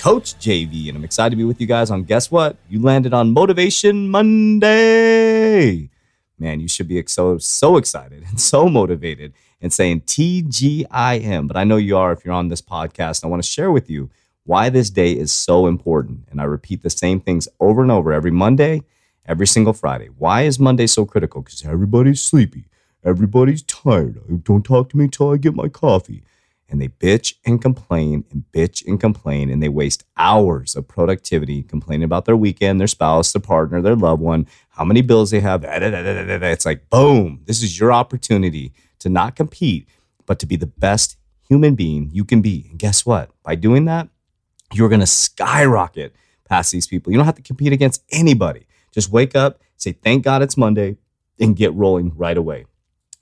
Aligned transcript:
Coach 0.00 0.38
JV, 0.38 0.88
and 0.88 0.96
I'm 0.96 1.04
excited 1.04 1.28
to 1.28 1.36
be 1.36 1.44
with 1.44 1.60
you 1.60 1.66
guys 1.66 1.90
on 1.90 2.04
guess 2.04 2.30
what? 2.30 2.56
You 2.70 2.80
landed 2.80 3.12
on 3.12 3.34
Motivation 3.34 4.08
Monday. 4.08 5.90
Man, 6.38 6.58
you 6.58 6.68
should 6.68 6.88
be 6.88 7.04
so 7.06 7.36
so 7.36 7.76
excited 7.76 8.22
and 8.26 8.40
so 8.40 8.70
motivated 8.70 9.34
and 9.60 9.70
saying 9.70 10.00
TGIM. 10.06 11.46
But 11.46 11.58
I 11.58 11.64
know 11.64 11.76
you 11.76 11.98
are 11.98 12.12
if 12.12 12.24
you're 12.24 12.32
on 12.32 12.48
this 12.48 12.62
podcast. 12.62 13.24
I 13.24 13.26
want 13.26 13.42
to 13.42 13.48
share 13.48 13.70
with 13.70 13.90
you 13.90 14.08
why 14.44 14.70
this 14.70 14.88
day 14.88 15.12
is 15.12 15.32
so 15.32 15.66
important. 15.66 16.28
And 16.30 16.40
I 16.40 16.44
repeat 16.44 16.82
the 16.82 16.88
same 16.88 17.20
things 17.20 17.46
over 17.60 17.82
and 17.82 17.92
over 17.92 18.10
every 18.10 18.30
Monday, 18.30 18.84
every 19.26 19.46
single 19.46 19.74
Friday. 19.74 20.08
Why 20.16 20.44
is 20.44 20.58
Monday 20.58 20.86
so 20.86 21.04
critical? 21.04 21.42
Because 21.42 21.62
everybody's 21.66 22.22
sleepy. 22.22 22.64
Everybody's 23.04 23.62
tired. 23.64 24.44
Don't 24.44 24.64
talk 24.64 24.88
to 24.88 24.96
me 24.96 25.08
till 25.08 25.30
I 25.30 25.36
get 25.36 25.54
my 25.54 25.68
coffee 25.68 26.22
and 26.70 26.80
they 26.80 26.88
bitch 26.88 27.34
and 27.44 27.60
complain 27.60 28.24
and 28.30 28.44
bitch 28.52 28.86
and 28.86 29.00
complain 29.00 29.50
and 29.50 29.62
they 29.62 29.68
waste 29.68 30.04
hours 30.16 30.76
of 30.76 30.86
productivity 30.86 31.62
complaining 31.62 32.04
about 32.04 32.24
their 32.24 32.36
weekend, 32.36 32.80
their 32.80 32.86
spouse, 32.86 33.32
their 33.32 33.40
partner, 33.40 33.82
their 33.82 33.96
loved 33.96 34.22
one, 34.22 34.46
how 34.70 34.84
many 34.84 35.02
bills 35.02 35.30
they 35.30 35.40
have. 35.40 35.64
It's 35.64 36.64
like, 36.64 36.88
boom, 36.88 37.40
this 37.46 37.62
is 37.62 37.78
your 37.78 37.92
opportunity 37.92 38.72
to 39.00 39.08
not 39.08 39.36
compete, 39.36 39.88
but 40.26 40.38
to 40.38 40.46
be 40.46 40.56
the 40.56 40.66
best 40.66 41.16
human 41.48 41.74
being 41.74 42.08
you 42.12 42.24
can 42.24 42.40
be. 42.40 42.66
And 42.70 42.78
guess 42.78 43.04
what? 43.04 43.30
By 43.42 43.56
doing 43.56 43.84
that, 43.86 44.08
you're 44.72 44.88
going 44.88 45.00
to 45.00 45.06
skyrocket 45.06 46.14
past 46.48 46.70
these 46.70 46.86
people. 46.86 47.10
You 47.10 47.18
don't 47.18 47.26
have 47.26 47.34
to 47.34 47.42
compete 47.42 47.72
against 47.72 48.04
anybody. 48.12 48.66
Just 48.92 49.10
wake 49.10 49.34
up, 49.34 49.60
say, 49.76 49.92
thank 49.92 50.24
God 50.24 50.42
it's 50.42 50.56
Monday, 50.56 50.96
and 51.40 51.56
get 51.56 51.74
rolling 51.74 52.16
right 52.16 52.36
away 52.36 52.66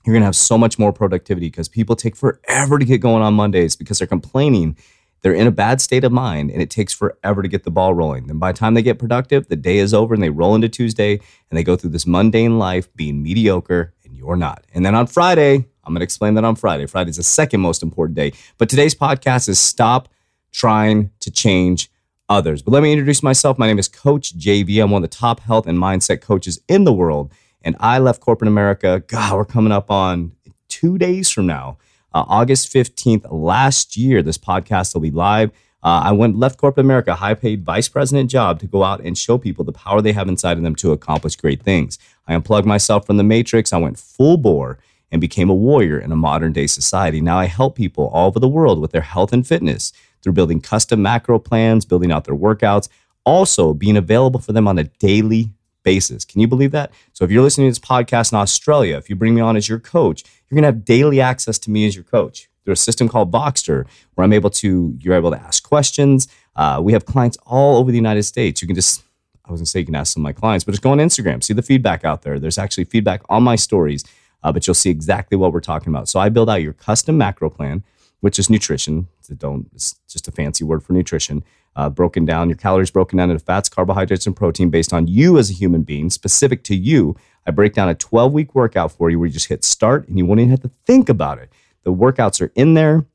you're 0.05 0.13
going 0.13 0.21
to 0.21 0.25
have 0.25 0.35
so 0.35 0.57
much 0.57 0.79
more 0.79 0.93
productivity 0.93 1.47
because 1.47 1.67
people 1.67 1.95
take 1.95 2.15
forever 2.15 2.79
to 2.79 2.85
get 2.85 2.99
going 2.99 3.21
on 3.21 3.33
Mondays 3.33 3.75
because 3.75 3.99
they're 3.99 4.07
complaining. 4.07 4.77
They're 5.21 5.33
in 5.33 5.47
a 5.47 5.51
bad 5.51 5.81
state 5.81 6.05
of 6.05 6.11
mind 6.11 6.51
and 6.51 6.61
it 6.61 6.69
takes 6.69 6.93
forever 6.93 7.41
to 7.41 7.49
get 7.49 7.63
the 7.63 7.71
ball 7.71 7.93
rolling. 7.93 8.27
Then 8.27 8.39
by 8.39 8.53
the 8.53 8.57
time 8.57 8.73
they 8.73 8.81
get 8.81 8.97
productive, 8.97 9.47
the 9.49 9.57
day 9.57 9.79
is 9.79 9.93
over 9.93 10.13
and 10.13 10.23
they 10.23 10.29
roll 10.29 10.55
into 10.55 10.69
Tuesday 10.69 11.13
and 11.13 11.57
they 11.57 11.63
go 11.63 11.75
through 11.75 11.89
this 11.89 12.07
mundane 12.07 12.57
life 12.57 12.93
being 12.95 13.21
mediocre 13.21 13.93
and 14.05 14.15
you're 14.15 14.37
not. 14.37 14.65
And 14.73 14.85
then 14.85 14.95
on 14.95 15.07
Friday, 15.07 15.67
I'm 15.83 15.93
going 15.93 15.99
to 15.99 16.05
explain 16.05 16.35
that 16.35 16.45
on 16.45 16.55
Friday. 16.55 16.85
Friday 16.85 17.09
is 17.09 17.17
the 17.17 17.23
second 17.23 17.59
most 17.59 17.83
important 17.83 18.15
day. 18.15 18.31
But 18.57 18.69
today's 18.69 18.95
podcast 18.95 19.49
is 19.49 19.59
stop 19.59 20.07
trying 20.51 21.11
to 21.19 21.29
change 21.29 21.91
others. 22.29 22.61
But 22.61 22.71
let 22.71 22.83
me 22.83 22.91
introduce 22.93 23.21
myself. 23.21 23.57
My 23.57 23.67
name 23.67 23.79
is 23.79 23.87
Coach 23.87 24.37
JV. 24.37 24.81
I'm 24.81 24.91
one 24.91 25.03
of 25.03 25.09
the 25.09 25.15
top 25.15 25.41
health 25.41 25.67
and 25.67 25.77
mindset 25.77 26.21
coaches 26.21 26.61
in 26.67 26.83
the 26.83 26.93
world. 26.93 27.33
And 27.61 27.75
I 27.79 27.99
left 27.99 28.21
corporate 28.21 28.47
America. 28.47 29.03
God, 29.07 29.35
we're 29.35 29.45
coming 29.45 29.71
up 29.71 29.91
on 29.91 30.33
two 30.67 30.97
days 30.97 31.29
from 31.29 31.47
now, 31.47 31.77
uh, 32.13 32.23
August 32.27 32.71
15th 32.73 33.25
last 33.29 33.97
year. 33.97 34.21
This 34.21 34.37
podcast 34.37 34.93
will 34.93 35.01
be 35.01 35.11
live. 35.11 35.51
Uh, 35.81 36.01
I 36.05 36.11
went 36.11 36.37
left 36.37 36.57
corporate 36.57 36.85
America, 36.85 37.15
high 37.15 37.33
paid 37.33 37.63
vice 37.63 37.87
president 37.87 38.29
job 38.29 38.59
to 38.59 38.67
go 38.67 38.83
out 38.83 38.99
and 39.01 39.17
show 39.17 39.37
people 39.37 39.63
the 39.63 39.71
power 39.71 40.01
they 40.01 40.11
have 40.11 40.27
inside 40.27 40.57
of 40.57 40.63
them 40.63 40.75
to 40.75 40.91
accomplish 40.91 41.37
great 41.37 41.63
things. 41.63 41.97
I 42.27 42.33
unplugged 42.33 42.67
myself 42.67 43.05
from 43.05 43.17
the 43.17 43.23
matrix. 43.23 43.71
I 43.71 43.77
went 43.77 43.97
full 43.97 44.37
bore 44.37 44.77
and 45.11 45.21
became 45.21 45.49
a 45.49 45.55
warrior 45.55 45.97
in 45.97 46.11
a 46.11 46.17
modern 46.17 46.53
day 46.53 46.67
society. 46.67 47.21
Now 47.21 47.39
I 47.39 47.45
help 47.45 47.75
people 47.75 48.07
all 48.07 48.27
over 48.27 48.39
the 48.39 48.47
world 48.47 48.79
with 48.79 48.91
their 48.91 49.01
health 49.01 49.31
and 49.31 49.47
fitness 49.47 49.93
through 50.21 50.33
building 50.33 50.59
custom 50.59 51.01
macro 51.01 51.39
plans, 51.39 51.85
building 51.85 52.11
out 52.11 52.25
their 52.25 52.35
workouts, 52.35 52.89
also 53.25 53.73
being 53.73 53.97
available 53.97 54.39
for 54.39 54.51
them 54.51 54.67
on 54.67 54.77
a 54.77 54.83
daily 54.83 55.51
basis. 55.83 56.25
Can 56.25 56.41
you 56.41 56.47
believe 56.47 56.71
that? 56.71 56.91
So 57.13 57.25
if 57.25 57.31
you're 57.31 57.43
listening 57.43 57.67
to 57.67 57.71
this 57.71 57.79
podcast 57.79 58.31
in 58.31 58.37
Australia, 58.37 58.97
if 58.97 59.09
you 59.09 59.15
bring 59.15 59.35
me 59.35 59.41
on 59.41 59.55
as 59.55 59.69
your 59.69 59.79
coach, 59.79 60.23
you're 60.49 60.55
going 60.55 60.63
to 60.63 60.77
have 60.77 60.85
daily 60.85 61.21
access 61.21 61.57
to 61.59 61.71
me 61.71 61.87
as 61.87 61.95
your 61.95 62.03
coach 62.03 62.49
through 62.63 62.73
a 62.73 62.77
system 62.77 63.07
called 63.07 63.31
Voxer, 63.31 63.85
where 64.15 64.25
I'm 64.25 64.33
able 64.33 64.49
to, 64.51 64.95
you're 64.99 65.15
able 65.15 65.31
to 65.31 65.37
ask 65.37 65.63
questions. 65.63 66.27
Uh, 66.55 66.79
we 66.83 66.93
have 66.93 67.05
clients 67.05 67.37
all 67.45 67.77
over 67.77 67.91
the 67.91 67.97
United 67.97 68.23
States. 68.23 68.61
You 68.61 68.67
can 68.67 68.75
just, 68.75 69.03
I 69.45 69.51
was 69.51 69.59
going 69.59 69.65
to 69.65 69.71
say 69.71 69.79
you 69.79 69.85
can 69.85 69.95
ask 69.95 70.13
some 70.13 70.21
of 70.21 70.25
my 70.25 70.33
clients, 70.33 70.63
but 70.63 70.71
just 70.71 70.83
go 70.83 70.91
on 70.91 70.97
Instagram, 70.97 71.43
see 71.43 71.53
the 71.53 71.61
feedback 71.61 72.03
out 72.03 72.21
there. 72.23 72.39
There's 72.39 72.57
actually 72.57 72.83
feedback 72.85 73.21
on 73.29 73.43
my 73.43 73.55
stories, 73.55 74.03
uh, 74.43 74.51
but 74.51 74.67
you'll 74.67 74.73
see 74.73 74.89
exactly 74.89 75.37
what 75.37 75.53
we're 75.53 75.61
talking 75.61 75.89
about. 75.89 76.09
So 76.09 76.19
I 76.19 76.29
build 76.29 76.49
out 76.49 76.61
your 76.61 76.73
custom 76.73 77.17
macro 77.17 77.49
plan, 77.49 77.83
which 78.19 78.37
is 78.37 78.49
nutrition. 78.49 79.07
don't, 79.37 79.69
it's 79.73 79.95
just 80.07 80.27
a 80.27 80.31
fancy 80.31 80.63
word 80.63 80.83
for 80.83 80.93
nutrition 80.93 81.43
uh, 81.75 81.89
broken 81.89 82.25
down, 82.25 82.49
your 82.49 82.57
calories 82.57 82.91
broken 82.91 83.17
down 83.17 83.29
into 83.29 83.43
fats, 83.43 83.69
carbohydrates, 83.69 84.25
and 84.25 84.35
protein 84.35 84.69
based 84.69 84.93
on 84.93 85.07
you 85.07 85.37
as 85.37 85.49
a 85.49 85.53
human 85.53 85.83
being, 85.83 86.09
specific 86.09 86.63
to 86.65 86.75
you. 86.75 87.15
I 87.45 87.51
break 87.51 87.73
down 87.73 87.89
a 87.89 87.95
12 87.95 88.33
week 88.33 88.53
workout 88.53 88.91
for 88.91 89.09
you 89.09 89.19
where 89.19 89.27
you 89.27 89.33
just 89.33 89.47
hit 89.47 89.63
start 89.63 90.07
and 90.07 90.17
you 90.17 90.25
won't 90.25 90.39
even 90.39 90.51
have 90.51 90.61
to 90.61 90.71
think 90.85 91.09
about 91.09 91.39
it. 91.39 91.51
The 91.83 91.93
workouts 91.93 92.41
are 92.41 92.51
in 92.55 92.73
there, 92.73 93.05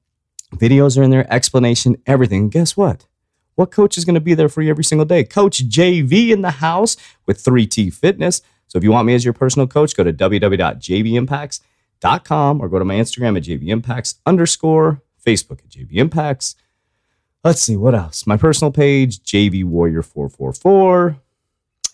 videos 0.55 0.99
are 0.99 1.03
in 1.03 1.11
there, 1.11 1.33
explanation, 1.33 1.97
everything. 2.07 2.49
Guess 2.49 2.77
what? 2.77 3.07
What 3.57 3.71
coach 3.71 3.97
is 3.97 4.05
going 4.05 4.15
to 4.15 4.21
be 4.21 4.35
there 4.35 4.49
for 4.49 4.63
you 4.63 4.71
every 4.71 4.85
single 4.85 5.05
day? 5.05 5.25
Coach 5.25 5.69
JV 5.69 6.31
in 6.31 6.43
the 6.43 6.51
house 6.53 6.97
with 7.27 7.43
3T 7.43 7.93
Fitness. 7.95 8.43
So 8.67 8.79
if 8.79 8.83
you 8.83 8.91
want 8.91 9.07
me 9.07 9.15
as 9.15 9.25
your 9.25 9.35
personal 9.35 9.69
coach, 9.69 9.95
go 9.95 10.03
to 10.03 10.13
www.jvimpacts.com 10.13 12.61
or 12.61 12.69
go 12.69 12.81
to 12.81 12.85
my 12.85 12.97
Instagram 12.97 13.37
at 13.37 13.45
jvimpacts 13.45 14.17
underscore, 14.27 15.01
Facebook 15.25 15.61
at 15.61 15.69
jvimpacts 15.69 16.57
Let's 17.45 17.61
see 17.61 17.77
what 17.77 17.95
else. 17.95 18.27
My 18.27 18.39
personal 18.39 18.73
page, 18.73 19.21
JV 19.21 19.65
Warrior 19.65 20.03
444. 20.03 21.19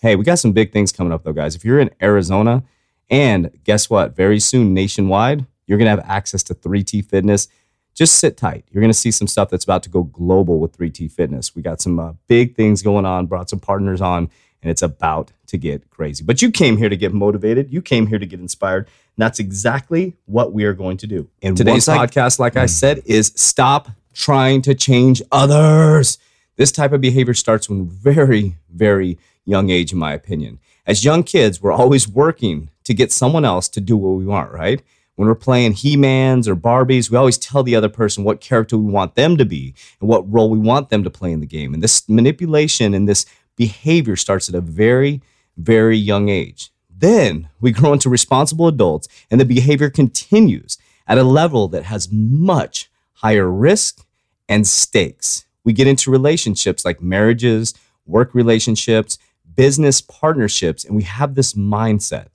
Hey, 0.01 0.15
we 0.15 0.23
got 0.23 0.39
some 0.39 0.53
big 0.53 0.71
things 0.71 0.93
coming 0.93 1.11
up 1.11 1.25
though, 1.25 1.33
guys. 1.33 1.55
If 1.55 1.65
you're 1.65 1.79
in 1.79 1.91
Arizona, 2.01 2.63
and 3.09 3.51
guess 3.65 3.89
what? 3.89 4.15
Very 4.15 4.39
soon, 4.39 4.73
nationwide, 4.73 5.45
you're 5.67 5.77
gonna 5.77 5.89
have 5.89 6.05
access 6.05 6.41
to 6.43 6.55
3T 6.55 7.05
Fitness. 7.05 7.49
Just 7.93 8.17
sit 8.17 8.37
tight. 8.37 8.63
You're 8.71 8.79
gonna 8.79 8.93
see 8.93 9.11
some 9.11 9.27
stuff 9.27 9.49
that's 9.49 9.65
about 9.65 9.83
to 9.83 9.89
go 9.89 10.03
global 10.03 10.57
with 10.57 10.77
3T 10.77 11.11
Fitness. 11.11 11.53
We 11.53 11.61
got 11.61 11.81
some 11.81 11.99
uh, 11.99 12.13
big 12.27 12.55
things 12.55 12.81
going 12.81 13.05
on. 13.05 13.25
Brought 13.25 13.49
some 13.49 13.59
partners 13.59 13.99
on, 13.99 14.29
and 14.61 14.71
it's 14.71 14.81
about 14.81 15.33
to 15.47 15.57
get 15.57 15.89
crazy. 15.89 16.23
But 16.23 16.41
you 16.41 16.49
came 16.49 16.77
here 16.77 16.87
to 16.87 16.95
get 16.95 17.13
motivated. 17.13 17.73
You 17.73 17.81
came 17.81 18.07
here 18.07 18.19
to 18.19 18.25
get 18.25 18.39
inspired. 18.39 18.85
And 18.85 19.23
that's 19.25 19.39
exactly 19.39 20.15
what 20.25 20.53
we 20.53 20.63
are 20.63 20.73
going 20.73 20.95
to 20.97 21.07
do. 21.07 21.29
And 21.43 21.57
today's 21.57 21.85
podcast, 21.85 22.39
like 22.39 22.55
I 22.55 22.67
said, 22.67 23.01
is 23.05 23.33
stop 23.35 23.89
trying 24.13 24.61
to 24.63 24.75
change 24.75 25.21
others. 25.31 26.17
This 26.57 26.71
type 26.71 26.91
of 26.91 27.01
behavior 27.01 27.33
starts 27.33 27.69
when 27.69 27.87
very, 27.87 28.57
very 28.73 29.17
young 29.45 29.69
age, 29.69 29.91
in 29.91 29.99
my 29.99 30.13
opinion. 30.13 30.59
As 30.85 31.05
young 31.05 31.23
kids, 31.23 31.61
we're 31.61 31.71
always 31.71 32.07
working 32.07 32.69
to 32.83 32.93
get 32.93 33.11
someone 33.11 33.45
else 33.45 33.69
to 33.69 33.81
do 33.81 33.95
what 33.97 34.17
we 34.17 34.25
want, 34.25 34.51
right? 34.51 34.81
When 35.15 35.27
we're 35.27 35.35
playing 35.35 35.73
He-Mans 35.73 36.47
or 36.47 36.55
Barbies, 36.55 37.09
we 37.09 37.17
always 37.17 37.37
tell 37.37 37.63
the 37.63 37.75
other 37.75 37.89
person 37.89 38.23
what 38.23 38.41
character 38.41 38.77
we 38.77 38.91
want 38.91 39.15
them 39.15 39.37
to 39.37 39.45
be 39.45 39.75
and 39.99 40.09
what 40.09 40.31
role 40.31 40.49
we 40.49 40.57
want 40.57 40.89
them 40.89 41.03
to 41.03 41.09
play 41.09 41.31
in 41.31 41.41
the 41.41 41.45
game. 41.45 41.73
And 41.73 41.83
this 41.83 42.07
manipulation 42.09 42.93
and 42.93 43.07
this 43.07 43.25
behavior 43.55 44.15
starts 44.15 44.49
at 44.49 44.55
a 44.55 44.61
very, 44.61 45.21
very 45.57 45.97
young 45.97 46.29
age. 46.29 46.71
Then 46.89 47.49
we 47.59 47.71
grow 47.71 47.93
into 47.93 48.09
responsible 48.09 48.67
adults 48.67 49.07
and 49.29 49.39
the 49.39 49.45
behavior 49.45 49.89
continues 49.89 50.77
at 51.07 51.17
a 51.17 51.23
level 51.23 51.67
that 51.69 51.83
has 51.85 52.11
much 52.11 52.90
higher 53.21 53.49
risk 53.49 54.05
and 54.49 54.67
stakes. 54.67 55.45
We 55.63 55.73
get 55.73 55.87
into 55.87 56.11
relationships 56.11 56.83
like 56.83 57.01
marriages, 57.01 57.73
work 58.05 58.33
relationships, 58.33 59.17
business 59.55 60.01
partnerships, 60.01 60.83
and 60.83 60.95
we 60.95 61.03
have 61.03 61.35
this 61.35 61.53
mindset. 61.53 62.29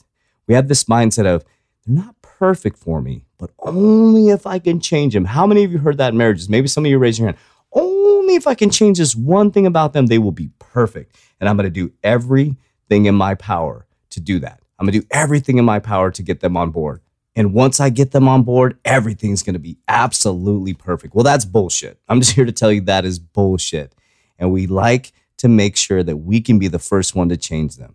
We 0.47 0.55
have 0.55 0.69
this 0.69 0.85
mindset 0.85 1.27
of, 1.27 1.45
they're 1.85 1.97
not 1.97 2.15
perfect 2.23 2.79
for 2.79 3.01
me, 3.03 3.25
but 3.39 3.51
only 3.59 4.29
if 4.29 4.47
I 4.47 4.59
can 4.59 4.81
change 4.81 5.15
them. 5.15 5.25
How 5.25 5.47
many 5.47 5.65
of 5.65 5.73
you 5.73 5.79
heard 5.79 5.99
that 5.99 6.13
in 6.13 6.19
marriages? 6.19 6.49
Maybe 6.49 6.69
some 6.69 6.85
of 6.85 6.91
you 6.91 6.99
raise 6.99 7.19
your 7.19 7.29
hand. 7.29 7.39
Only 7.73 8.37
if 8.37 8.47
I 8.47 8.55
can 8.55 8.71
change 8.71 8.99
this 8.99 9.17
one 9.17 9.51
thing 9.51 9.67
about 9.67 9.93
them, 9.93 10.07
they 10.07 10.19
will 10.19 10.33
be 10.33 10.51
perfect. 10.59 11.17
And 11.41 11.49
I'm 11.49 11.57
going 11.57 11.65
to 11.65 11.71
do 11.71 11.93
everything 12.03 13.07
in 13.07 13.15
my 13.15 13.35
power 13.35 13.87
to 14.11 14.21
do 14.21 14.39
that. 14.41 14.61
I'm 14.79 14.87
going 14.87 14.93
to 14.93 15.01
do 15.01 15.07
everything 15.11 15.59
in 15.59 15.65
my 15.65 15.81
power 15.81 16.11
to 16.11 16.23
get 16.23 16.41
them 16.41 16.57
on 16.57 16.71
board. 16.71 17.01
And 17.37 17.53
once 17.53 17.81
I 17.81 17.91
get 17.91 18.13
them 18.13 18.27
on 18.27 18.43
board, 18.43 18.79
everything's 18.85 19.43
going 19.43 19.55
to 19.55 19.61
be 19.61 19.77
absolutely 19.87 20.73
perfect. 20.73 21.15
Well, 21.15 21.23
that's 21.23 21.45
bullshit. 21.45 22.01
I'm 22.09 22.19
just 22.21 22.33
here 22.35 22.47
to 22.47 22.53
tell 22.53 22.73
you 22.73 22.81
that 22.83 23.05
is 23.05 23.19
bullshit. 23.19 23.95
And 24.39 24.51
we 24.51 24.67
like 24.67 25.13
to 25.39 25.49
make 25.49 25.77
sure 25.77 26.03
that 26.03 26.17
we 26.17 26.41
can 26.41 26.59
be 26.59 26.69
the 26.69 26.79
first 26.79 27.15
one 27.15 27.29
to 27.29 27.37
change 27.37 27.77
them. 27.77 27.95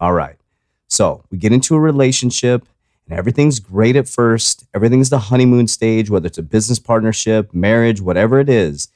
All 0.00 0.12
right. 0.12 0.36
So 0.88 1.24
we 1.30 1.38
get 1.38 1.52
into 1.52 1.76
a 1.76 1.80
relationship 1.80 2.66
and 3.08 3.16
everything's 3.16 3.60
great 3.60 3.94
at 3.96 4.08
first. 4.08 4.64
Everything's 4.74 5.10
the 5.10 5.18
honeymoon 5.18 5.68
stage, 5.68 6.10
whether 6.10 6.26
it's 6.26 6.38
a 6.38 6.42
business 6.42 6.80
partnership, 6.80 7.54
marriage, 7.54 8.00
whatever 8.00 8.40
it 8.40 8.48
is. 8.48 8.88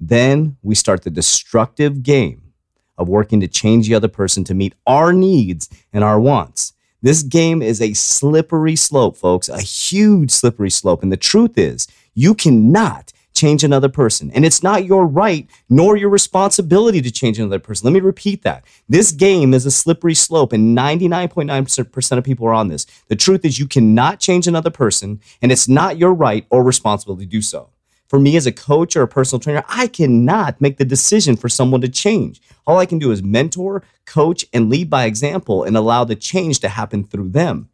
Then 0.00 0.56
we 0.62 0.74
start 0.74 1.02
the 1.02 1.10
destructive 1.10 2.02
game 2.02 2.52
of 2.98 3.08
working 3.08 3.40
to 3.40 3.48
change 3.48 3.86
the 3.86 3.94
other 3.94 4.08
person 4.08 4.44
to 4.44 4.54
meet 4.54 4.74
our 4.86 5.12
needs 5.12 5.68
and 5.92 6.02
our 6.02 6.18
wants. 6.18 6.72
This 7.02 7.22
game 7.22 7.62
is 7.62 7.80
a 7.80 7.94
slippery 7.94 8.76
slope, 8.76 9.16
folks, 9.16 9.48
a 9.48 9.60
huge 9.60 10.30
slippery 10.30 10.70
slope. 10.70 11.02
And 11.02 11.10
the 11.10 11.16
truth 11.16 11.56
is, 11.56 11.88
you 12.14 12.34
cannot 12.34 13.12
change 13.34 13.64
another 13.64 13.88
person. 13.88 14.30
And 14.32 14.44
it's 14.44 14.62
not 14.62 14.84
your 14.84 15.06
right 15.06 15.48
nor 15.68 15.96
your 15.96 16.10
responsibility 16.10 17.00
to 17.00 17.10
change 17.10 17.38
another 17.38 17.58
person. 17.58 17.86
Let 17.86 17.94
me 17.94 18.00
repeat 18.00 18.42
that. 18.42 18.64
This 18.88 19.12
game 19.12 19.54
is 19.54 19.64
a 19.64 19.70
slippery 19.70 20.14
slope, 20.14 20.52
and 20.52 20.76
99.9% 20.76 22.18
of 22.18 22.24
people 22.24 22.46
are 22.46 22.52
on 22.52 22.68
this. 22.68 22.86
The 23.08 23.16
truth 23.16 23.44
is, 23.44 23.58
you 23.58 23.66
cannot 23.66 24.20
change 24.20 24.46
another 24.46 24.70
person, 24.70 25.20
and 25.40 25.50
it's 25.50 25.68
not 25.68 25.96
your 25.96 26.12
right 26.12 26.44
or 26.50 26.62
responsibility 26.62 27.24
to 27.24 27.30
do 27.30 27.40
so. 27.40 27.70
For 28.10 28.18
me 28.18 28.36
as 28.36 28.44
a 28.44 28.50
coach 28.50 28.96
or 28.96 29.02
a 29.02 29.08
personal 29.08 29.38
trainer, 29.38 29.62
I 29.68 29.86
cannot 29.86 30.60
make 30.60 30.78
the 30.78 30.84
decision 30.84 31.36
for 31.36 31.48
someone 31.48 31.80
to 31.82 31.88
change. 31.88 32.42
All 32.66 32.78
I 32.78 32.84
can 32.84 32.98
do 32.98 33.12
is 33.12 33.22
mentor, 33.22 33.84
coach, 34.04 34.44
and 34.52 34.68
lead 34.68 34.90
by 34.90 35.04
example 35.04 35.62
and 35.62 35.76
allow 35.76 36.02
the 36.02 36.16
change 36.16 36.58
to 36.58 36.68
happen 36.68 37.04
through 37.04 37.28
them. 37.28 37.68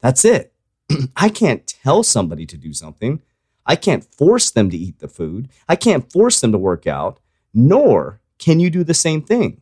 That's 0.00 0.24
it. 0.24 0.52
I 1.16 1.28
can't 1.28 1.64
tell 1.64 2.02
somebody 2.02 2.44
to 2.46 2.56
do 2.56 2.72
something. 2.72 3.22
I 3.64 3.76
can't 3.76 4.04
force 4.04 4.50
them 4.50 4.68
to 4.70 4.76
eat 4.76 4.98
the 4.98 5.06
food. 5.06 5.48
I 5.68 5.76
can't 5.76 6.10
force 6.10 6.40
them 6.40 6.50
to 6.50 6.58
work 6.58 6.88
out, 6.88 7.20
nor 7.54 8.20
can 8.38 8.58
you 8.58 8.70
do 8.70 8.82
the 8.82 8.94
same 8.94 9.22
thing. 9.22 9.60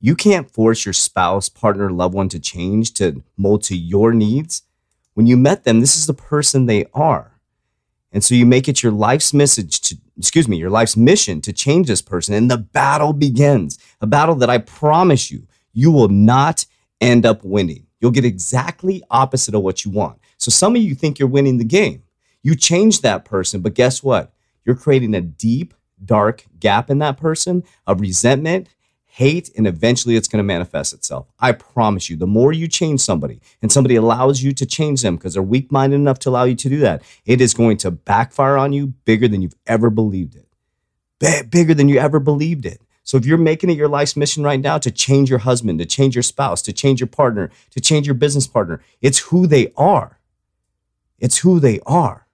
You 0.00 0.16
can't 0.16 0.50
force 0.50 0.84
your 0.84 0.92
spouse, 0.92 1.48
partner, 1.48 1.88
loved 1.92 2.14
one 2.14 2.30
to 2.30 2.40
change, 2.40 2.94
to 2.94 3.22
mold 3.36 3.62
to 3.64 3.76
your 3.76 4.12
needs. 4.12 4.62
When 5.12 5.28
you 5.28 5.36
met 5.36 5.62
them, 5.62 5.78
this 5.78 5.96
is 5.96 6.08
the 6.08 6.14
person 6.14 6.66
they 6.66 6.86
are. 6.92 7.33
And 8.14 8.24
so 8.24 8.34
you 8.36 8.46
make 8.46 8.68
it 8.68 8.82
your 8.82 8.92
life's 8.92 9.34
message 9.34 9.80
to, 9.82 9.98
excuse 10.16 10.46
me, 10.46 10.56
your 10.56 10.70
life's 10.70 10.96
mission 10.96 11.40
to 11.42 11.52
change 11.52 11.88
this 11.88 12.00
person. 12.00 12.32
And 12.32 12.48
the 12.48 12.56
battle 12.56 13.12
begins, 13.12 13.76
a 14.00 14.06
battle 14.06 14.36
that 14.36 14.48
I 14.48 14.58
promise 14.58 15.32
you, 15.32 15.48
you 15.72 15.90
will 15.90 16.08
not 16.08 16.64
end 17.00 17.26
up 17.26 17.44
winning. 17.44 17.86
You'll 18.00 18.12
get 18.12 18.24
exactly 18.24 19.02
opposite 19.10 19.54
of 19.54 19.62
what 19.62 19.84
you 19.84 19.90
want. 19.90 20.20
So 20.38 20.50
some 20.50 20.76
of 20.76 20.82
you 20.82 20.94
think 20.94 21.18
you're 21.18 21.28
winning 21.28 21.58
the 21.58 21.64
game. 21.64 22.04
You 22.42 22.54
change 22.54 23.00
that 23.00 23.24
person, 23.24 23.62
but 23.62 23.74
guess 23.74 24.02
what? 24.02 24.32
You're 24.64 24.76
creating 24.76 25.14
a 25.14 25.20
deep, 25.20 25.74
dark 26.04 26.44
gap 26.60 26.90
in 26.90 26.98
that 26.98 27.16
person 27.16 27.64
of 27.86 28.00
resentment, 28.00 28.68
hate, 29.14 29.48
and 29.56 29.64
eventually 29.64 30.16
it's 30.16 30.26
going 30.26 30.38
to 30.38 30.44
manifest 30.44 30.92
itself. 30.92 31.28
I 31.38 31.52
promise 31.52 32.10
you, 32.10 32.16
the 32.16 32.26
more 32.26 32.52
you 32.52 32.66
change 32.66 33.00
somebody 33.00 33.40
and 33.62 33.70
somebody 33.70 33.94
allows 33.94 34.42
you 34.42 34.52
to 34.52 34.66
change 34.66 35.02
them 35.02 35.14
because 35.14 35.34
they're 35.34 35.42
weak 35.42 35.70
minded 35.70 35.96
enough 35.96 36.18
to 36.20 36.30
allow 36.30 36.42
you 36.42 36.56
to 36.56 36.68
do 36.68 36.78
that, 36.78 37.00
it 37.24 37.40
is 37.40 37.54
going 37.54 37.76
to 37.76 37.92
backfire 37.92 38.56
on 38.56 38.72
you 38.72 38.88
bigger 39.04 39.28
than 39.28 39.40
you've 39.40 39.54
ever 39.68 39.88
believed 39.88 40.34
it. 40.34 40.48
B- 41.20 41.46
bigger 41.48 41.74
than 41.74 41.88
you 41.88 41.98
ever 41.98 42.18
believed 42.18 42.66
it. 42.66 42.80
So 43.04 43.16
if 43.16 43.24
you're 43.24 43.38
making 43.38 43.70
it 43.70 43.76
your 43.76 43.86
life's 43.86 44.16
mission 44.16 44.42
right 44.42 44.58
now 44.58 44.78
to 44.78 44.90
change 44.90 45.30
your 45.30 45.38
husband, 45.38 45.78
to 45.78 45.86
change 45.86 46.16
your 46.16 46.24
spouse, 46.24 46.60
to 46.62 46.72
change 46.72 46.98
your 46.98 47.06
partner, 47.06 47.52
to 47.70 47.80
change 47.80 48.08
your 48.08 48.14
business 48.14 48.48
partner, 48.48 48.82
it's 49.00 49.18
who 49.18 49.46
they 49.46 49.72
are. 49.76 50.18
It's 51.20 51.38
who 51.38 51.60
they 51.60 51.78
are. 51.86 52.26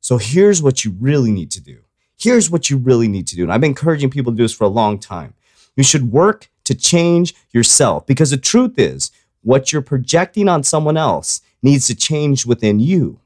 So 0.00 0.18
here's 0.18 0.60
what 0.60 0.84
you 0.84 0.96
really 0.98 1.30
need 1.30 1.52
to 1.52 1.60
do. 1.60 1.82
Here's 2.18 2.50
what 2.50 2.70
you 2.70 2.76
really 2.76 3.06
need 3.06 3.28
to 3.28 3.36
do. 3.36 3.44
And 3.44 3.52
I've 3.52 3.60
been 3.60 3.70
encouraging 3.70 4.10
people 4.10 4.32
to 4.32 4.36
do 4.36 4.42
this 4.42 4.52
for 4.52 4.64
a 4.64 4.68
long 4.68 4.98
time. 4.98 5.34
You 5.76 5.84
should 5.84 6.10
work 6.10 6.50
to 6.64 6.74
change 6.74 7.34
yourself 7.52 8.06
because 8.06 8.30
the 8.30 8.36
truth 8.36 8.78
is, 8.78 9.10
what 9.42 9.72
you're 9.72 9.82
projecting 9.82 10.48
on 10.48 10.64
someone 10.64 10.96
else 10.96 11.40
needs 11.62 11.86
to 11.86 11.94
change 11.94 12.44
within 12.44 12.80
you. 12.80 13.20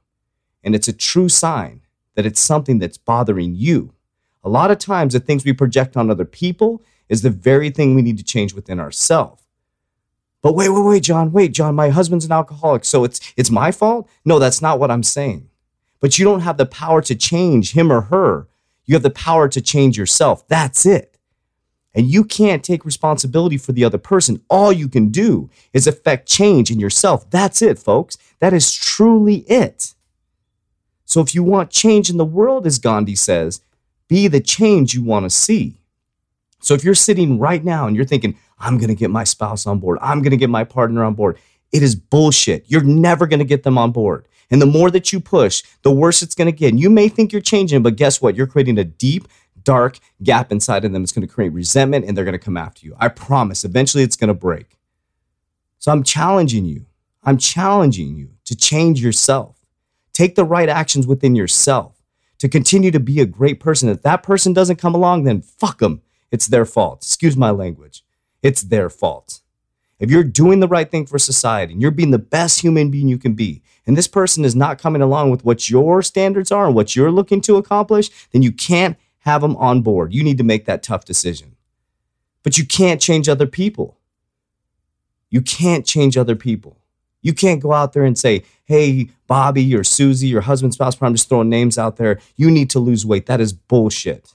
And 0.62 0.74
it's 0.74 0.88
a 0.88 0.92
true 0.92 1.30
sign 1.30 1.80
that 2.14 2.26
it's 2.26 2.40
something 2.40 2.78
that's 2.78 2.98
bothering 2.98 3.54
you. 3.54 3.94
A 4.44 4.50
lot 4.50 4.70
of 4.70 4.78
times, 4.78 5.14
the 5.14 5.20
things 5.20 5.44
we 5.44 5.54
project 5.54 5.96
on 5.96 6.10
other 6.10 6.26
people 6.26 6.82
is 7.08 7.22
the 7.22 7.30
very 7.30 7.70
thing 7.70 7.94
we 7.94 8.02
need 8.02 8.18
to 8.18 8.24
change 8.24 8.52
within 8.52 8.78
ourselves. 8.78 9.42
But 10.42 10.54
wait, 10.54 10.68
wait, 10.68 10.84
wait, 10.84 11.02
John, 11.02 11.32
wait, 11.32 11.52
John, 11.52 11.74
my 11.74 11.88
husband's 11.88 12.24
an 12.24 12.32
alcoholic, 12.32 12.84
so 12.84 13.04
it's 13.04 13.20
it's 13.36 13.50
my 13.50 13.70
fault? 13.70 14.08
No, 14.24 14.38
that's 14.38 14.60
not 14.60 14.78
what 14.78 14.90
I'm 14.90 15.02
saying 15.02 15.50
but 16.00 16.18
you 16.18 16.24
don't 16.24 16.40
have 16.40 16.56
the 16.56 16.66
power 16.66 17.02
to 17.02 17.14
change 17.14 17.72
him 17.72 17.92
or 17.92 18.02
her. 18.02 18.48
You 18.86 18.94
have 18.94 19.02
the 19.02 19.10
power 19.10 19.48
to 19.48 19.60
change 19.60 19.96
yourself. 19.96 20.48
That's 20.48 20.84
it. 20.84 21.09
And 21.94 22.08
you 22.08 22.24
can't 22.24 22.62
take 22.62 22.84
responsibility 22.84 23.56
for 23.56 23.72
the 23.72 23.84
other 23.84 23.98
person. 23.98 24.42
All 24.48 24.72
you 24.72 24.88
can 24.88 25.08
do 25.08 25.50
is 25.72 25.86
affect 25.86 26.28
change 26.28 26.70
in 26.70 26.78
yourself. 26.78 27.28
That's 27.30 27.62
it, 27.62 27.78
folks. 27.78 28.16
That 28.38 28.52
is 28.52 28.72
truly 28.72 29.38
it. 29.48 29.94
So 31.04 31.20
if 31.20 31.34
you 31.34 31.42
want 31.42 31.70
change 31.70 32.08
in 32.08 32.16
the 32.16 32.24
world, 32.24 32.66
as 32.66 32.78
Gandhi 32.78 33.16
says, 33.16 33.60
be 34.06 34.28
the 34.28 34.40
change 34.40 34.94
you 34.94 35.02
want 35.02 35.24
to 35.24 35.30
see. 35.30 35.80
So 36.60 36.74
if 36.74 36.84
you're 36.84 36.94
sitting 36.94 37.38
right 37.38 37.64
now 37.64 37.86
and 37.86 37.96
you're 37.96 38.04
thinking, 38.04 38.36
I'm 38.58 38.78
going 38.78 38.88
to 38.88 38.94
get 38.94 39.10
my 39.10 39.24
spouse 39.24 39.66
on 39.66 39.80
board, 39.80 39.98
I'm 40.00 40.20
going 40.20 40.30
to 40.30 40.36
get 40.36 40.50
my 40.50 40.62
partner 40.62 41.02
on 41.02 41.14
board, 41.14 41.38
it 41.72 41.82
is 41.82 41.96
bullshit. 41.96 42.64
You're 42.68 42.84
never 42.84 43.26
going 43.26 43.38
to 43.38 43.44
get 43.44 43.62
them 43.62 43.78
on 43.78 43.92
board. 43.92 44.26
And 44.50 44.60
the 44.60 44.66
more 44.66 44.90
that 44.90 45.12
you 45.12 45.20
push, 45.20 45.62
the 45.82 45.92
worse 45.92 46.22
it's 46.22 46.34
going 46.34 46.46
to 46.46 46.56
get. 46.56 46.70
And 46.70 46.80
you 46.80 46.90
may 46.90 47.08
think 47.08 47.32
you're 47.32 47.40
changing, 47.40 47.82
but 47.82 47.96
guess 47.96 48.20
what? 48.20 48.34
You're 48.34 48.48
creating 48.48 48.78
a 48.78 48.84
deep, 48.84 49.28
dark 49.64 49.98
gap 50.22 50.52
inside 50.52 50.84
of 50.84 50.92
them. 50.92 51.02
It's 51.02 51.12
going 51.12 51.26
to 51.26 51.32
create 51.32 51.52
resentment 51.52 52.04
and 52.04 52.16
they're 52.16 52.24
going 52.24 52.32
to 52.32 52.38
come 52.38 52.56
after 52.56 52.86
you. 52.86 52.96
I 52.98 53.08
promise. 53.08 53.64
Eventually, 53.64 54.02
it's 54.02 54.16
going 54.16 54.28
to 54.28 54.34
break. 54.34 54.78
So 55.78 55.92
I'm 55.92 56.02
challenging 56.02 56.64
you. 56.64 56.86
I'm 57.22 57.38
challenging 57.38 58.14
you 58.14 58.30
to 58.44 58.56
change 58.56 59.02
yourself. 59.02 59.56
Take 60.12 60.34
the 60.34 60.44
right 60.44 60.68
actions 60.68 61.06
within 61.06 61.34
yourself 61.34 62.02
to 62.38 62.48
continue 62.48 62.90
to 62.90 63.00
be 63.00 63.20
a 63.20 63.26
great 63.26 63.60
person. 63.60 63.88
If 63.88 64.02
that 64.02 64.22
person 64.22 64.52
doesn't 64.52 64.76
come 64.76 64.94
along, 64.94 65.24
then 65.24 65.42
fuck 65.42 65.78
them. 65.78 66.02
It's 66.30 66.46
their 66.46 66.64
fault. 66.64 67.02
Excuse 67.02 67.36
my 67.36 67.50
language. 67.50 68.04
It's 68.42 68.62
their 68.62 68.88
fault. 68.88 69.40
If 69.98 70.10
you're 70.10 70.24
doing 70.24 70.60
the 70.60 70.68
right 70.68 70.90
thing 70.90 71.04
for 71.04 71.18
society 71.18 71.74
and 71.74 71.82
you're 71.82 71.90
being 71.90 72.10
the 72.10 72.18
best 72.18 72.60
human 72.60 72.90
being 72.90 73.08
you 73.08 73.18
can 73.18 73.34
be, 73.34 73.62
and 73.86 73.96
this 73.96 74.08
person 74.08 74.44
is 74.44 74.56
not 74.56 74.78
coming 74.78 75.02
along 75.02 75.30
with 75.30 75.44
what 75.44 75.68
your 75.68 76.00
standards 76.00 76.50
are 76.50 76.66
and 76.66 76.74
what 76.74 76.96
you're 76.96 77.10
looking 77.10 77.42
to 77.42 77.56
accomplish, 77.56 78.10
then 78.32 78.40
you 78.40 78.52
can't 78.52 78.96
have 79.20 79.42
them 79.42 79.56
on 79.56 79.82
board. 79.82 80.12
You 80.12 80.22
need 80.22 80.38
to 80.38 80.44
make 80.44 80.66
that 80.66 80.82
tough 80.82 81.04
decision. 81.04 81.56
But 82.42 82.58
you 82.58 82.66
can't 82.66 83.00
change 83.00 83.28
other 83.28 83.46
people. 83.46 83.98
You 85.28 85.42
can't 85.42 85.86
change 85.86 86.16
other 86.16 86.36
people. 86.36 86.78
You 87.22 87.34
can't 87.34 87.60
go 87.60 87.72
out 87.72 87.92
there 87.92 88.04
and 88.04 88.18
say, 88.18 88.44
hey, 88.64 89.10
Bobby 89.26 89.74
or 89.74 89.84
Susie, 89.84 90.28
your 90.28 90.40
husband, 90.40 90.72
spouse, 90.72 90.96
I'm 91.00 91.14
just 91.14 91.28
throwing 91.28 91.50
names 91.50 91.76
out 91.76 91.96
there. 91.96 92.18
You 92.36 92.50
need 92.50 92.70
to 92.70 92.78
lose 92.78 93.04
weight. 93.04 93.26
That 93.26 93.40
is 93.40 93.52
bullshit. 93.52 94.34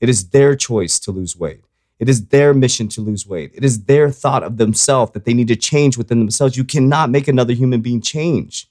It 0.00 0.08
is 0.08 0.30
their 0.30 0.54
choice 0.54 1.00
to 1.00 1.10
lose 1.10 1.36
weight. 1.36 1.64
It 1.98 2.08
is 2.08 2.26
their 2.28 2.54
mission 2.54 2.88
to 2.88 3.00
lose 3.00 3.26
weight. 3.26 3.52
It 3.54 3.64
is 3.64 3.84
their 3.84 4.10
thought 4.10 4.42
of 4.42 4.56
themselves 4.56 5.12
that 5.12 5.24
they 5.24 5.34
need 5.34 5.48
to 5.48 5.56
change 5.56 5.96
within 5.96 6.18
themselves. 6.18 6.56
You 6.56 6.64
cannot 6.64 7.10
make 7.10 7.28
another 7.28 7.52
human 7.52 7.80
being 7.80 8.00
change. 8.00 8.68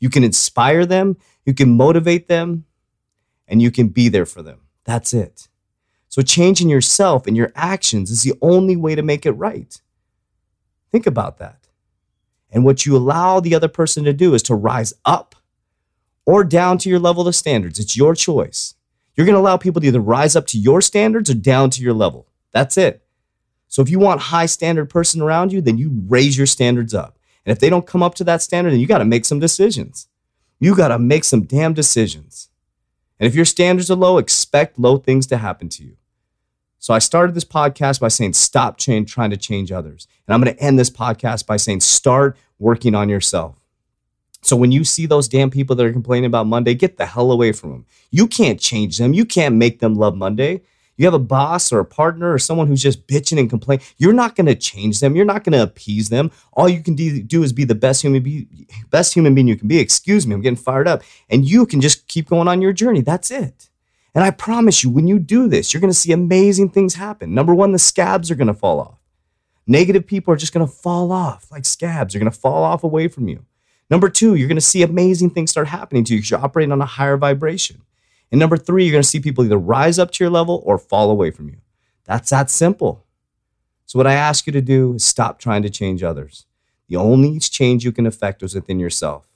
You 0.00 0.10
can 0.10 0.24
inspire 0.24 0.84
them, 0.84 1.16
you 1.46 1.54
can 1.54 1.76
motivate 1.76 2.28
them, 2.28 2.66
and 3.48 3.62
you 3.62 3.70
can 3.70 3.88
be 3.88 4.08
there 4.08 4.26
for 4.26 4.42
them. 4.42 4.60
That's 4.84 5.12
it. 5.12 5.48
So, 6.08 6.22
changing 6.22 6.68
yourself 6.68 7.26
and 7.26 7.36
your 7.36 7.52
actions 7.56 8.10
is 8.10 8.22
the 8.22 8.34
only 8.40 8.76
way 8.76 8.94
to 8.94 9.02
make 9.02 9.26
it 9.26 9.32
right. 9.32 9.80
Think 10.92 11.06
about 11.06 11.38
that. 11.38 11.66
And 12.52 12.64
what 12.64 12.86
you 12.86 12.96
allow 12.96 13.40
the 13.40 13.54
other 13.54 13.68
person 13.68 14.04
to 14.04 14.12
do 14.12 14.32
is 14.34 14.42
to 14.44 14.54
rise 14.54 14.94
up 15.04 15.34
or 16.24 16.44
down 16.44 16.78
to 16.78 16.88
your 16.88 17.00
level 17.00 17.26
of 17.26 17.34
standards. 17.34 17.80
It's 17.80 17.96
your 17.96 18.14
choice. 18.14 18.74
You're 19.14 19.26
going 19.26 19.34
to 19.34 19.40
allow 19.40 19.56
people 19.56 19.80
to 19.80 19.86
either 19.88 20.00
rise 20.00 20.36
up 20.36 20.46
to 20.48 20.58
your 20.58 20.80
standards 20.80 21.30
or 21.30 21.34
down 21.34 21.70
to 21.70 21.82
your 21.82 21.94
level. 21.94 22.28
That's 22.52 22.76
it. 22.76 23.04
So 23.68 23.82
if 23.82 23.90
you 23.90 23.98
want 23.98 24.20
high 24.20 24.46
standard 24.46 24.88
person 24.88 25.20
around 25.20 25.52
you, 25.52 25.60
then 25.60 25.78
you 25.78 26.04
raise 26.06 26.38
your 26.38 26.46
standards 26.46 26.94
up. 26.94 27.18
And 27.44 27.52
if 27.52 27.58
they 27.58 27.68
don't 27.68 27.86
come 27.86 28.02
up 28.02 28.14
to 28.16 28.24
that 28.24 28.42
standard, 28.42 28.70
then 28.70 28.80
you 28.80 28.86
got 28.86 28.98
to 28.98 29.04
make 29.04 29.24
some 29.24 29.40
decisions. 29.40 30.06
You 30.60 30.76
got 30.76 30.88
to 30.88 30.98
make 30.98 31.24
some 31.24 31.42
damn 31.42 31.74
decisions. 31.74 32.48
And 33.18 33.26
if 33.26 33.34
your 33.34 33.44
standards 33.44 33.90
are 33.90 33.96
low, 33.96 34.18
expect 34.18 34.78
low 34.78 34.96
things 34.98 35.26
to 35.28 35.36
happen 35.36 35.68
to 35.70 35.84
you. 35.84 35.96
So 36.78 36.92
I 36.92 36.98
started 36.98 37.34
this 37.34 37.44
podcast 37.44 38.00
by 38.00 38.08
saying, 38.08 38.34
stop 38.34 38.76
trying 38.76 39.06
to 39.06 39.36
change 39.36 39.72
others. 39.72 40.06
And 40.26 40.34
I'm 40.34 40.42
going 40.42 40.54
to 40.54 40.62
end 40.62 40.78
this 40.78 40.90
podcast 40.90 41.46
by 41.46 41.56
saying, 41.56 41.80
start 41.80 42.36
working 42.58 42.94
on 42.94 43.08
yourself. 43.08 43.56
So 44.42 44.56
when 44.56 44.72
you 44.72 44.84
see 44.84 45.06
those 45.06 45.26
damn 45.26 45.50
people 45.50 45.74
that 45.76 45.86
are 45.86 45.92
complaining 45.92 46.26
about 46.26 46.46
Monday, 46.46 46.74
get 46.74 46.98
the 46.98 47.06
hell 47.06 47.32
away 47.32 47.52
from 47.52 47.70
them. 47.70 47.86
You 48.10 48.26
can't 48.26 48.60
change 48.60 48.98
them. 48.98 49.14
You 49.14 49.24
can't 49.24 49.54
make 49.54 49.78
them 49.80 49.94
love 49.94 50.14
Monday 50.14 50.60
you 50.96 51.04
have 51.06 51.14
a 51.14 51.18
boss 51.18 51.72
or 51.72 51.80
a 51.80 51.84
partner 51.84 52.32
or 52.32 52.38
someone 52.38 52.66
who's 52.66 52.82
just 52.82 53.06
bitching 53.06 53.38
and 53.38 53.50
complaining, 53.50 53.84
you're 53.96 54.12
not 54.12 54.36
going 54.36 54.46
to 54.46 54.54
change 54.54 55.00
them. 55.00 55.16
You're 55.16 55.24
not 55.24 55.44
going 55.44 55.52
to 55.52 55.62
appease 55.62 56.08
them. 56.08 56.30
All 56.52 56.68
you 56.68 56.82
can 56.82 56.94
do, 56.94 57.42
is 57.42 57.52
be 57.52 57.64
the 57.64 57.74
best 57.74 58.02
human 58.02 58.22
be 58.22 58.46
best 58.90 59.14
human 59.14 59.34
being 59.34 59.48
you 59.48 59.56
can 59.56 59.68
be. 59.68 59.78
Excuse 59.78 60.26
me, 60.26 60.34
I'm 60.34 60.40
getting 60.40 60.56
fired 60.56 60.86
up. 60.86 61.02
And 61.28 61.44
you 61.44 61.66
can 61.66 61.80
just 61.80 62.06
keep 62.08 62.28
going 62.28 62.48
on 62.48 62.62
your 62.62 62.72
journey. 62.72 63.00
That's 63.00 63.30
it. 63.30 63.70
And 64.14 64.22
I 64.22 64.30
promise 64.30 64.84
you, 64.84 64.90
when 64.90 65.08
you 65.08 65.18
do 65.18 65.48
this, 65.48 65.74
you're 65.74 65.80
going 65.80 65.92
to 65.92 65.98
see 65.98 66.12
amazing 66.12 66.70
things 66.70 66.94
happen. 66.94 67.34
Number 67.34 67.54
one, 67.54 67.72
the 67.72 67.78
scabs 67.80 68.30
are 68.30 68.36
going 68.36 68.46
to 68.46 68.54
fall 68.54 68.78
off. 68.78 68.98
Negative 69.66 70.06
people 70.06 70.32
are 70.32 70.36
just 70.36 70.52
going 70.52 70.66
to 70.66 70.72
fall 70.72 71.10
off 71.10 71.50
like 71.50 71.64
scabs. 71.64 72.12
They're 72.12 72.20
going 72.20 72.30
to 72.30 72.38
fall 72.38 72.62
off 72.62 72.84
away 72.84 73.08
from 73.08 73.28
you. 73.28 73.44
Number 73.90 74.08
two, 74.08 74.34
you're 74.34 74.48
going 74.48 74.56
to 74.56 74.60
see 74.60 74.82
amazing 74.82 75.30
things 75.30 75.50
start 75.50 75.68
happening 75.68 76.04
to 76.04 76.12
you 76.12 76.18
because 76.18 76.30
you're 76.30 76.44
operating 76.44 76.72
on 76.72 76.80
a 76.80 76.86
higher 76.86 77.16
vibration. 77.16 77.82
And 78.30 78.38
number 78.38 78.56
three, 78.56 78.84
you're 78.84 78.92
going 78.92 79.02
to 79.02 79.08
see 79.08 79.20
people 79.20 79.44
either 79.44 79.58
rise 79.58 79.98
up 79.98 80.10
to 80.12 80.24
your 80.24 80.30
level 80.30 80.62
or 80.64 80.78
fall 80.78 81.10
away 81.10 81.30
from 81.30 81.48
you. 81.48 81.58
That's 82.04 82.30
that 82.30 82.50
simple. 82.50 83.04
So, 83.86 83.98
what 83.98 84.06
I 84.06 84.14
ask 84.14 84.46
you 84.46 84.52
to 84.52 84.62
do 84.62 84.94
is 84.94 85.04
stop 85.04 85.38
trying 85.38 85.62
to 85.62 85.70
change 85.70 86.02
others. 86.02 86.46
The 86.88 86.96
only 86.96 87.38
change 87.38 87.84
you 87.84 87.92
can 87.92 88.06
affect 88.06 88.42
is 88.42 88.54
within 88.54 88.80
yourself. 88.80 89.28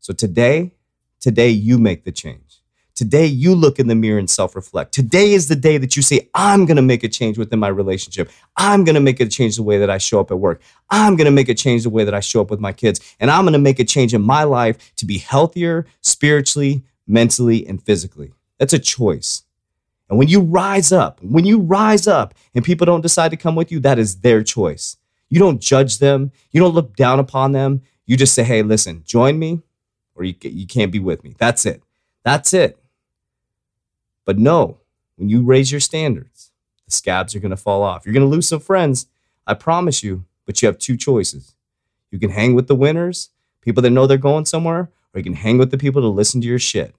So, 0.00 0.12
today, 0.12 0.72
today 1.20 1.50
you 1.50 1.78
make 1.78 2.04
the 2.04 2.12
change. 2.12 2.62
Today, 2.94 3.24
you 3.24 3.54
look 3.54 3.78
in 3.78 3.86
the 3.86 3.94
mirror 3.94 4.18
and 4.18 4.28
self 4.28 4.54
reflect. 4.54 4.92
Today 4.92 5.32
is 5.32 5.48
the 5.48 5.56
day 5.56 5.78
that 5.78 5.96
you 5.96 6.02
say, 6.02 6.28
I'm 6.34 6.66
going 6.66 6.76
to 6.76 6.82
make 6.82 7.02
a 7.02 7.08
change 7.08 7.38
within 7.38 7.58
my 7.58 7.68
relationship. 7.68 8.30
I'm 8.56 8.84
going 8.84 8.94
to 8.94 9.00
make 9.00 9.18
a 9.18 9.26
change 9.26 9.56
the 9.56 9.62
way 9.62 9.78
that 9.78 9.88
I 9.88 9.98
show 9.98 10.20
up 10.20 10.30
at 10.30 10.38
work. 10.38 10.60
I'm 10.90 11.16
going 11.16 11.24
to 11.24 11.30
make 11.30 11.48
a 11.48 11.54
change 11.54 11.84
the 11.84 11.90
way 11.90 12.04
that 12.04 12.14
I 12.14 12.20
show 12.20 12.42
up 12.42 12.50
with 12.50 12.60
my 12.60 12.72
kids. 12.72 13.00
And 13.18 13.30
I'm 13.30 13.44
going 13.44 13.54
to 13.54 13.58
make 13.58 13.78
a 13.78 13.84
change 13.84 14.12
in 14.12 14.22
my 14.22 14.44
life 14.44 14.94
to 14.96 15.06
be 15.06 15.18
healthier 15.18 15.86
spiritually, 16.02 16.84
mentally, 17.06 17.66
and 17.66 17.82
physically. 17.82 18.32
That's 18.58 18.72
a 18.72 18.78
choice. 18.78 19.42
And 20.08 20.18
when 20.18 20.28
you 20.28 20.40
rise 20.40 20.92
up, 20.92 21.22
when 21.22 21.44
you 21.44 21.58
rise 21.58 22.06
up 22.06 22.34
and 22.54 22.64
people 22.64 22.84
don't 22.84 23.00
decide 23.00 23.30
to 23.30 23.36
come 23.36 23.54
with 23.54 23.72
you, 23.72 23.80
that 23.80 23.98
is 23.98 24.20
their 24.20 24.42
choice. 24.42 24.96
You 25.28 25.38
don't 25.38 25.60
judge 25.60 25.98
them, 25.98 26.32
you 26.50 26.60
don't 26.60 26.74
look 26.74 26.94
down 26.96 27.18
upon 27.18 27.52
them. 27.52 27.82
You 28.04 28.16
just 28.16 28.34
say, 28.34 28.42
hey, 28.42 28.62
listen, 28.62 29.02
join 29.06 29.38
me 29.38 29.62
or 30.14 30.24
you, 30.24 30.34
you 30.42 30.66
can't 30.66 30.92
be 30.92 30.98
with 30.98 31.24
me. 31.24 31.34
That's 31.38 31.64
it. 31.64 31.82
That's 32.24 32.52
it. 32.52 32.78
But 34.24 34.38
no, 34.38 34.78
when 35.16 35.28
you 35.28 35.42
raise 35.42 35.70
your 35.70 35.80
standards, 35.80 36.50
the 36.84 36.90
scabs 36.90 37.34
are 37.34 37.40
going 37.40 37.50
to 37.50 37.56
fall 37.56 37.82
off. 37.82 38.04
You're 38.04 38.12
going 38.12 38.26
to 38.26 38.30
lose 38.30 38.48
some 38.48 38.60
friends, 38.60 39.06
I 39.46 39.54
promise 39.54 40.02
you, 40.02 40.24
but 40.44 40.60
you 40.60 40.66
have 40.66 40.78
two 40.78 40.96
choices. 40.96 41.54
You 42.10 42.18
can 42.18 42.30
hang 42.30 42.54
with 42.54 42.68
the 42.68 42.74
winners, 42.74 43.30
people 43.62 43.82
that 43.82 43.90
know 43.90 44.06
they're 44.06 44.18
going 44.18 44.44
somewhere, 44.44 44.90
or 45.14 45.18
you 45.18 45.24
can 45.24 45.34
hang 45.34 45.58
with 45.58 45.70
the 45.70 45.78
people 45.78 46.02
to 46.02 46.08
listen 46.08 46.40
to 46.40 46.46
your 46.46 46.58
shit. 46.58 46.94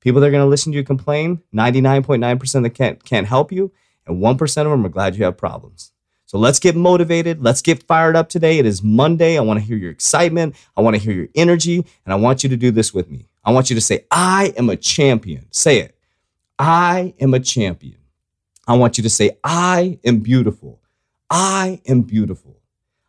People 0.00 0.20
that 0.20 0.28
are 0.28 0.30
going 0.30 0.44
to 0.44 0.48
listen 0.48 0.72
to 0.72 0.78
you 0.78 0.84
complain, 0.84 1.42
99.9% 1.54 2.62
that 2.62 2.70
can't, 2.70 3.04
can't 3.04 3.26
help 3.26 3.50
you, 3.50 3.72
and 4.06 4.22
1% 4.22 4.42
of 4.58 4.70
them 4.70 4.86
are 4.86 4.88
glad 4.88 5.16
you 5.16 5.24
have 5.24 5.36
problems. 5.36 5.92
So 6.28 6.38
let's 6.38 6.58
get 6.58 6.76
motivated. 6.76 7.42
Let's 7.42 7.62
get 7.62 7.82
fired 7.84 8.14
up 8.14 8.28
today. 8.28 8.58
It 8.58 8.66
is 8.66 8.82
Monday. 8.82 9.38
I 9.38 9.40
want 9.40 9.60
to 9.60 9.64
hear 9.64 9.78
your 9.78 9.90
excitement. 9.90 10.56
I 10.76 10.82
want 10.82 10.94
to 10.94 11.00
hear 11.00 11.14
your 11.14 11.28
energy. 11.34 11.86
And 12.04 12.12
I 12.12 12.16
want 12.16 12.42
you 12.42 12.50
to 12.50 12.56
do 12.56 12.70
this 12.70 12.92
with 12.92 13.10
me. 13.10 13.26
I 13.44 13.50
want 13.50 13.70
you 13.70 13.74
to 13.76 13.80
say, 13.80 14.04
I 14.10 14.52
am 14.58 14.68
a 14.68 14.76
champion. 14.76 15.46
Say 15.50 15.78
it. 15.78 15.96
I 16.58 17.14
am 17.18 17.32
a 17.32 17.40
champion. 17.40 17.96
I 18.66 18.76
want 18.76 18.98
you 18.98 19.02
to 19.04 19.10
say, 19.10 19.38
I 19.42 19.98
am 20.04 20.18
beautiful. 20.18 20.82
I 21.30 21.80
am 21.86 22.02
beautiful. 22.02 22.60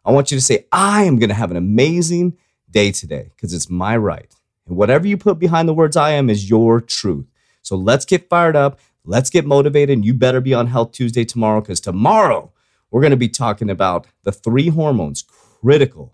I 0.05 0.11
want 0.11 0.31
you 0.31 0.37
to 0.37 0.43
say, 0.43 0.65
I 0.71 1.03
am 1.03 1.19
going 1.19 1.29
to 1.29 1.35
have 1.35 1.51
an 1.51 1.57
amazing 1.57 2.37
day 2.71 2.93
today 2.93 3.31
because 3.35 3.53
it's 3.53 3.69
my 3.69 3.97
right. 3.97 4.33
And 4.69 4.77
whatever 4.77 5.07
you 5.07 5.17
put 5.17 5.39
behind 5.39 5.67
the 5.67 5.73
words 5.73 5.97
I 5.97 6.11
am 6.11 6.29
is 6.29 6.49
your 6.49 6.79
truth. 6.79 7.25
So 7.63 7.75
let's 7.75 8.05
get 8.05 8.29
fired 8.29 8.55
up. 8.55 8.79
Let's 9.03 9.31
get 9.31 9.45
motivated. 9.45 9.93
And 9.93 10.05
you 10.05 10.13
better 10.13 10.39
be 10.39 10.53
on 10.53 10.67
Health 10.67 10.91
Tuesday 10.91 11.25
tomorrow 11.25 11.59
because 11.59 11.81
tomorrow 11.81 12.53
we're 12.91 13.01
going 13.01 13.11
to 13.11 13.17
be 13.17 13.29
talking 13.29 13.69
about 13.69 14.07
the 14.23 14.31
three 14.31 14.69
hormones 14.69 15.23
critical, 15.23 16.13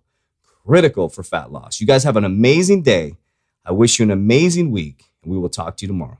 critical 0.66 1.10
for 1.10 1.22
fat 1.22 1.52
loss. 1.52 1.82
You 1.82 1.88
guys 1.88 2.04
have 2.06 2.16
an 2.16 2.24
amazing 2.26 2.82
day. 2.82 3.18
I 3.66 3.74
wish 3.74 4.00
you 4.00 4.04
an 4.04 4.12
amazing 4.12 4.72
week, 4.72 5.04
and 5.22 5.32
we 5.32 5.38
will 5.38 5.50
talk 5.50 5.78
to 5.78 5.86
you 5.86 5.88
tomorrow. 5.88 6.20